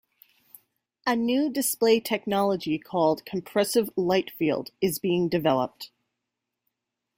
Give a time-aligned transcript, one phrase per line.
[1.05, 5.91] A new display technology called "compressive light field" is being developed.